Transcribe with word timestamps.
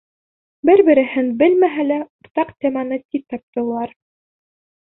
Бер-береһен 0.69 1.29
белмәһә 1.41 1.85
лә, 1.89 1.99
уртаҡ 2.25 2.57
теманы 2.65 2.99
тиҙ 3.03 3.25
тапты 3.35 3.67
улар. 3.67 3.95